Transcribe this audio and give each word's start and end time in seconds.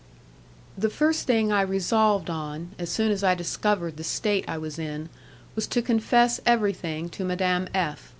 The 0.75 0.89
first 0.89 1.27
thing 1.27 1.51
I 1.51 1.61
resolved 1.61 2.27
on, 2.31 2.71
as 2.79 2.89
soon 2.89 3.11
as 3.11 3.23
I 3.23 3.35
discovered 3.35 3.97
the 3.97 4.03
state 4.03 4.43
I 4.47 4.57
was 4.57 4.79
in, 4.79 5.09
was 5.53 5.67
to 5.67 5.81
confess 5.83 6.41
everything 6.43 7.07
to 7.09 7.23
Madame 7.23 7.67
F 7.75 8.09